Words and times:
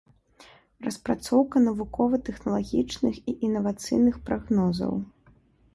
Распрацоўка 0.85 1.55
навукова-тэхналагічных 1.67 3.15
і 3.33 3.37
інавацыйных 3.51 4.15
прагнозаў. 4.31 4.93